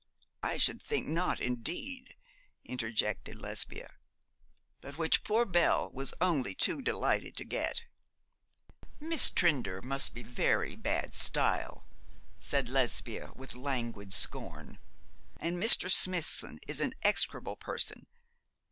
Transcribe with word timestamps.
'I 0.41 0.57
should 0.57 0.81
think 0.81 1.07
not, 1.07 1.39
indeed,' 1.39 2.15
interjected 2.65 3.35
Lesbia. 3.39 3.97
'But 4.81 4.97
which 4.97 5.23
poor 5.23 5.45
Belle 5.45 5.91
was 5.91 6.11
only 6.19 6.55
too 6.55 6.81
delighted 6.81 7.35
to 7.37 7.43
get.' 7.45 7.85
'Miss 8.99 9.29
Trinder 9.29 9.79
must 9.83 10.15
be 10.15 10.23
very 10.23 10.75
bad 10.75 11.13
style,' 11.13 11.85
said 12.39 12.67
Lesbia, 12.67 13.31
with 13.35 13.53
languid 13.53 14.11
scorn, 14.11 14.79
'and 15.37 15.61
Mr. 15.61 15.87
Smithson 15.91 16.57
is 16.67 16.81
an 16.81 16.95
execrable 17.03 17.55
person. 17.57 18.07